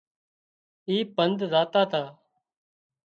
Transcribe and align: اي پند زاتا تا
اي 0.87 0.97
پند 1.15 1.39
زاتا 1.51 1.81
تا 1.91 2.03